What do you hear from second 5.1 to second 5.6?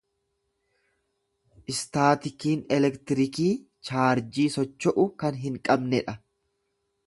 kan